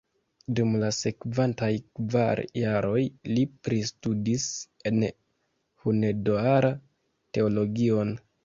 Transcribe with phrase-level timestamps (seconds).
[0.59, 1.69] Dum la sekvantaj
[1.99, 3.03] kvar jaroj
[3.35, 4.49] li pristudis
[4.93, 5.07] en
[5.85, 6.77] Hunedoara
[7.39, 8.17] teologion.